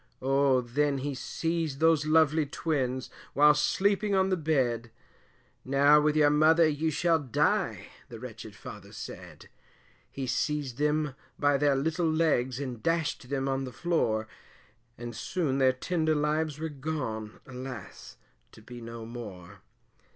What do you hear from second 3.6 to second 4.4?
sleeping on the